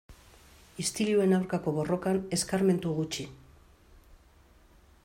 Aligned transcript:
Istiluen 0.83 1.35
aurkako 1.39 1.75
borrokan 1.75 2.19
eskarmentu 2.39 2.95
gutxi. 3.01 3.29